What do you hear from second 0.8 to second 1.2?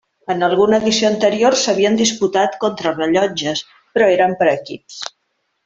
edició